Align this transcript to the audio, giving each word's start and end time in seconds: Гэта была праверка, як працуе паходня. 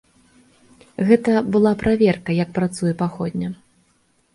Гэта 1.11 1.37
была 1.57 1.75
праверка, 1.85 2.29
як 2.43 2.49
працуе 2.59 2.93
паходня. 3.07 3.49